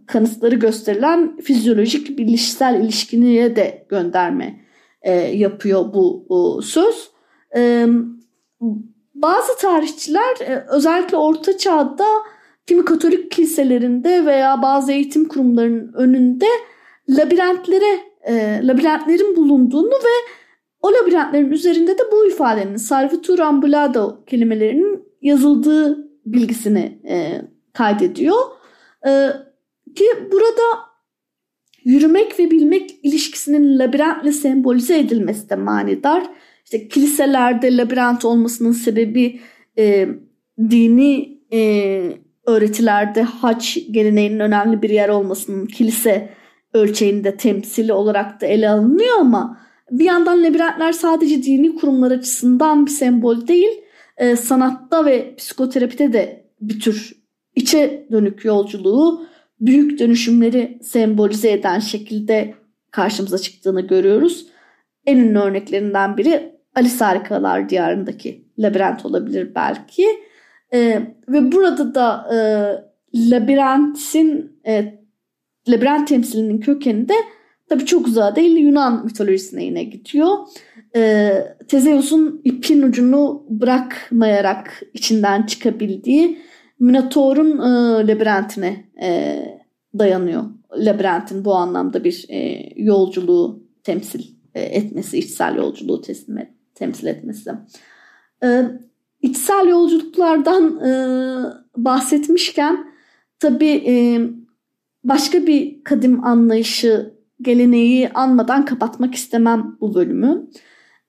kanıtları 0.08 0.56
gösterilen 0.56 1.38
fizyolojik 1.38 2.18
bilişsel 2.18 2.82
ilişkiniye 2.82 3.56
de 3.56 3.86
gönderme 3.89 4.60
e, 5.02 5.13
yapıyor 5.13 5.94
bu, 5.94 6.26
bu 6.30 6.62
söz. 6.62 7.10
E, 7.56 7.88
bazı 9.15 9.58
tarihçiler 9.58 10.36
e, 10.41 10.65
özellikle 10.70 11.18
Orta 11.18 11.58
Çağ'da 11.58 12.08
kimi 12.68 12.86
Katolik 12.86 13.32
kiliselerinde 13.32 14.26
veya 14.26 14.62
bazı 14.62 14.91
eğitim 14.91 15.28
kurumlarının 15.28 15.94
önünde 15.94 16.46
labirentlere, 17.10 18.00
e, 18.28 18.60
labirentlerin 18.64 19.36
bulunduğunu 19.36 19.96
ve 19.96 20.32
o 20.82 20.94
labirentlerin 20.94 21.52
üzerinde 21.52 21.98
de 21.98 22.04
bu 22.12 22.28
ifadenin 22.28 22.78
Salvator 22.78 23.40
Ambulado 23.40 24.26
kelimelerinin 24.26 25.04
yazıldığı 25.22 26.10
bilgisini 26.26 27.00
e, 27.10 27.42
kaydediyor. 27.74 28.38
E, 29.08 29.30
ki 29.96 30.06
burada 30.32 30.62
yürümek 31.84 32.40
ve 32.40 32.52
bilmek 32.52 33.00
ilişkisinin 33.04 33.80
labirentle 33.80 34.32
sembolize 34.32 35.00
edilmesi 35.00 35.50
de 35.50 35.56
manidar. 35.56 36.24
İşte 36.64 36.88
kiliselerde 36.88 37.78
labirent 37.78 38.26
olmasının 38.26 38.72
sebebi 38.72 39.40
e, 39.78 40.08
dini 40.70 41.40
e, 41.54 42.02
öğretilerde 42.46 43.22
haç 43.22 43.78
geleneğinin 43.92 44.40
önemli 44.40 44.82
bir 44.82 44.90
yer 44.90 45.10
olmasının 45.10 45.66
kilise 45.66 46.30
ölçeğinde 46.76 47.38
temsili 47.38 47.94
olarak 47.94 48.42
da 48.42 48.46
ele 48.46 48.70
alınıyor 48.70 49.18
ama 49.20 49.58
bir 49.92 50.06
yandan 50.06 50.44
labirentler 50.44 50.92
sadece 50.92 51.44
dini 51.44 51.76
kurumlar 51.76 52.12
açısından 52.12 52.86
bir 52.86 52.92
sembol 52.92 53.48
değil, 53.48 53.82
e, 54.18 54.36
sanatta 54.36 55.06
ve 55.06 55.36
psikoterapide 55.36 56.14
de 56.14 56.46
bir 56.62 56.80
tür 56.80 57.16
içe 57.56 58.08
dönük 58.12 58.46
yolculuğu, 58.46 59.26
büyük 59.60 60.00
dönüşümleri 60.00 60.80
sembolize 60.84 61.52
eden 61.52 61.80
şekilde 61.80 62.54
karşımıza 62.92 63.38
çıktığını 63.38 63.82
görüyoruz. 63.82 64.48
En 65.06 65.18
ünlü 65.18 65.40
örneklerinden 65.40 66.18
biri 66.18 66.56
Alice 66.76 67.06
Harikalar 67.06 67.70
Diyarı'ndaki 67.70 68.46
labirent 68.60 69.06
olabilir 69.06 69.56
belki. 69.56 70.08
E, 70.74 71.02
ve 71.30 71.52
burada 71.52 71.96
da 71.96 72.28
e, 72.34 72.38
labirentin 73.32 74.60
e, 74.68 75.05
labirent 75.67 76.08
temsilinin 76.08 76.60
kökeni 76.60 77.10
de 77.10 77.13
tabii 77.69 77.86
çok 77.86 78.08
uzağa 78.08 78.36
değil 78.36 78.58
Yunan 78.58 79.06
mitolojisine 79.06 79.63
yine 79.63 79.84
gidiyor. 79.84 80.38
E, 80.95 81.32
Tezeus'un 81.67 82.41
ipin 82.43 82.82
ucunu 82.82 83.45
bırakmayarak 83.49 84.84
içinden 84.93 85.43
çıkabildiği 85.43 86.39
Minotaur'un 86.80 87.58
e, 87.60 88.08
labirentine 88.08 88.86
e, 89.01 89.39
dayanıyor. 89.99 90.43
Labirentin 90.78 91.45
bu 91.45 91.56
anlamda 91.56 92.04
bir 92.04 92.25
e, 92.30 92.69
yolculuğu 92.75 93.63
temsil 93.84 94.23
e, 94.56 94.62
etmesi, 94.62 95.17
içsel 95.17 95.56
yolculuğu 95.56 96.01
teslim 96.01 96.49
temsil 96.75 97.08
etmesi. 97.08 97.51
E, 98.43 98.63
içsel 99.21 99.67
yolculuklardan 99.67 100.80
e, 100.80 100.91
bahsetmişken 101.78 102.93
tabii 103.39 103.84
e, 103.88 104.21
başka 105.06 105.48
bir 105.48 105.84
kadim 105.84 106.26
anlayışı, 106.26 107.13
geleneği 107.41 108.10
anmadan 108.10 108.65
kapatmak 108.65 109.15
istemem 109.15 109.78
bu 109.82 109.96
bölümü. 109.96 110.48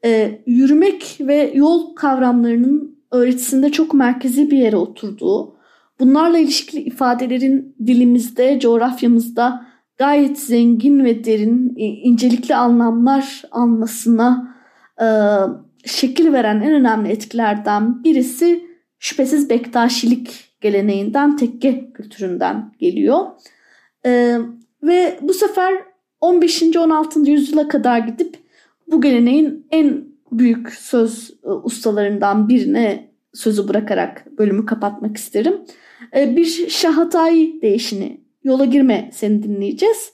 E, 0.05 0.43
yürümek 0.47 1.17
ve 1.21 1.53
yol 1.55 1.95
kavramlarının 1.95 2.99
öğretisinde 3.13 3.73
çok 3.73 3.95
merkezi 3.95 4.51
bir 4.51 4.59
yere 4.59 4.77
oturduğu, 4.77 5.57
bunlarla 6.01 6.39
ilişkili 6.39 6.81
ifadelerin 6.81 7.77
dilimizde, 7.87 8.61
coğrafyamızda 8.61 9.67
gayet 9.99 10.39
zengin 10.39 11.05
ve 11.05 11.25
derin, 11.25 11.75
incelikli 11.77 12.55
anlamlar 12.55 13.43
almasına 13.51 14.57
e, 15.01 15.07
şekil 15.85 16.33
veren 16.33 16.61
en 16.61 16.73
önemli 16.73 17.09
etkilerden 17.09 18.05
birisi 18.05 18.67
şüphesiz 18.99 19.51
Bektaşilik 19.51 20.45
geleneğinden, 20.61 21.37
tekke 21.37 21.93
kültüründen 21.93 22.73
geliyor. 22.79 23.21
Ee, 24.07 24.39
ve 24.83 25.19
bu 25.23 25.35
sefer 25.35 25.75
15. 26.21 26.63
16. 26.77 27.31
yüzyıla 27.31 27.69
kadar 27.69 27.99
gidip 27.99 28.37
bu 28.87 29.01
geleneğin 29.01 29.67
en 29.71 30.05
büyük 30.33 30.73
söz 30.73 31.31
e, 31.45 31.49
ustalarından 31.49 32.49
birine 32.49 33.11
sözü 33.35 33.69
bırakarak 33.69 34.39
bölümü 34.39 34.67
kapatmak 34.67 35.17
isterim. 35.17 35.55
Ee, 36.17 36.37
bir 36.37 36.69
Şahatay 36.69 37.53
değişini 37.63 38.21
yola 38.45 38.65
girme 38.65 39.11
seni 39.13 39.43
dinleyeceğiz. 39.43 40.13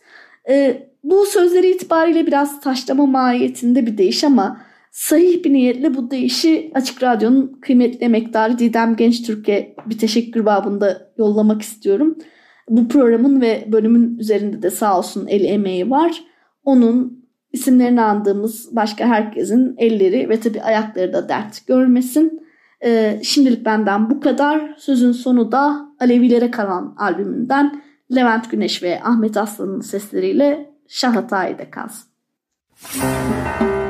Ee, 0.49 0.89
bu 1.05 1.27
sözleri 1.27 1.71
itibariyle 1.71 2.27
biraz 2.27 2.61
taşlama 2.61 3.07
mahiyetinde 3.07 3.87
bir 3.87 3.99
değiş 3.99 4.25
ama 4.25 4.61
sahih 4.91 5.45
bir 5.45 5.53
niyetle 5.53 5.95
bu 5.95 6.11
değişi 6.11 6.71
Açık 6.75 7.03
Radyo'nun 7.03 7.59
kıymetli 7.61 8.05
emektarı 8.05 8.59
Didem 8.59 8.97
Genç 8.97 9.27
Türk'e 9.27 9.75
bir 9.87 9.99
teşekkür 9.99 10.45
babında 10.45 11.13
yollamak 11.19 11.63
istiyorum. 11.63 12.19
Bu 12.69 12.89
programın 12.89 13.41
ve 13.41 13.65
bölümün 13.73 14.19
üzerinde 14.19 14.63
de 14.63 14.71
sağ 14.71 14.99
olsun 14.99 15.27
el 15.27 15.45
emeği 15.45 15.91
var. 15.91 16.25
Onun 16.65 17.27
isimlerini 17.53 18.03
andığımız 18.03 18.77
başka 18.77 19.07
herkesin 19.07 19.75
elleri 19.79 20.29
ve 20.29 20.41
tabi 20.41 20.63
ayakları 20.63 21.13
da 21.13 21.29
dert 21.29 21.67
görmesin. 21.67 22.43
Ee, 22.85 23.21
şimdilik 23.23 23.65
benden 23.65 24.11
bu 24.11 24.21
kadar. 24.21 24.75
Sözün 24.79 25.13
sonu 25.13 25.53
da 25.53 25.89
Alevilere 26.01 26.51
kalan 26.51 26.95
albümünden 26.99 27.83
Levent 28.15 28.51
Güneş 28.51 28.83
ve 28.83 29.03
Ahmet 29.03 29.37
Aslan'ın 29.37 29.81
sesleriyle 29.81 30.71
Şahatay'da 30.89 31.71
kalsın. 31.71 32.09
Müzik 32.95 33.82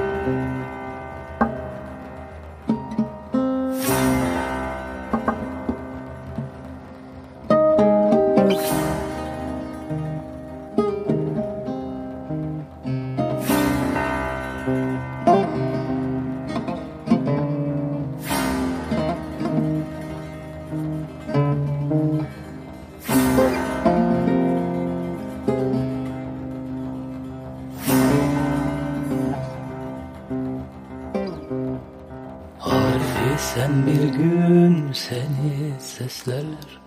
seslerler. 36.02 36.80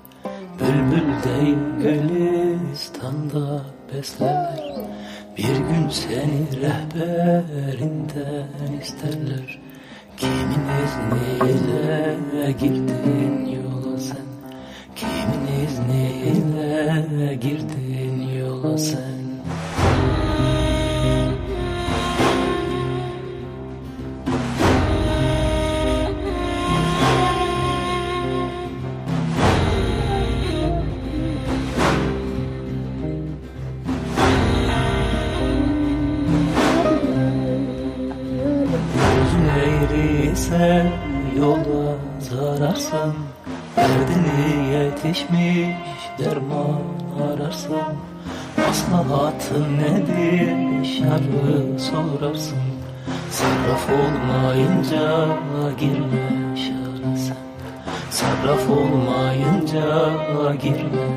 Bülbül 0.60 1.10
değil 1.24 1.58
Gülistan'da 1.82 3.62
beslerler. 3.94 4.76
Bir 5.38 5.56
gün 5.58 5.90
seni 5.90 6.62
rehberinden 6.62 8.48
isterler. 8.82 9.60
Kimin 10.18 10.66
izniyle 10.86 12.18
girdin 12.52 13.46
yola 13.46 13.98
sen? 13.98 14.28
Kimin 14.96 15.64
izniyle 15.66 17.36
girdin 17.36 18.22
yola 18.38 18.78
sen 18.78 19.25
girme 55.80 56.56
şara 56.56 57.18
sen 57.18 57.38
Sarraf 58.10 58.70
olmayınca 58.70 60.12
girme 60.62 61.15